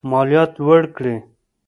مالیات 0.11 0.51
لوړ 0.63 0.81
کړي. 0.95 1.15